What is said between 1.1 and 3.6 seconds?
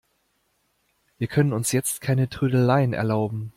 Wir können uns jetzt keine Trödeleien erlauben.